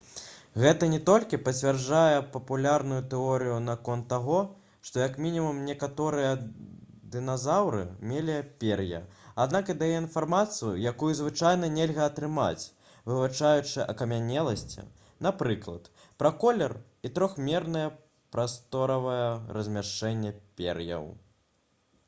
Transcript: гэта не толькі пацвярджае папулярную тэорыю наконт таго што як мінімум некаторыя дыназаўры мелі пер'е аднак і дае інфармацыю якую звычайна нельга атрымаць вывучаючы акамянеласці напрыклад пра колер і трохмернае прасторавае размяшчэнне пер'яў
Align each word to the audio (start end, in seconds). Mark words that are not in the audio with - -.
гэта 0.61 0.87
не 0.91 0.97
толькі 1.07 1.37
пацвярджае 1.47 2.13
папулярную 2.35 3.01
тэорыю 3.09 3.57
наконт 3.65 4.05
таго 4.13 4.37
што 4.89 5.01
як 5.01 5.19
мінімум 5.25 5.59
некаторыя 5.65 6.31
дыназаўры 7.15 7.83
мелі 8.11 8.37
пер'е 8.63 9.01
аднак 9.45 9.69
і 9.73 9.75
дае 9.81 9.91
інфармацыю 9.99 10.71
якую 10.91 11.11
звычайна 11.19 11.69
нельга 11.75 12.07
атрымаць 12.11 12.65
вывучаючы 13.11 13.85
акамянеласці 13.95 14.87
напрыклад 15.29 15.91
пра 16.23 16.35
колер 16.45 16.73
і 17.09 17.11
трохмернае 17.19 17.85
прасторавае 18.37 19.21
размяшчэнне 19.59 20.33
пер'яў 20.63 21.07